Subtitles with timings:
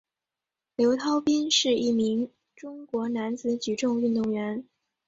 [0.77, 4.65] 刘寿斌是一名中国男子举重运动员。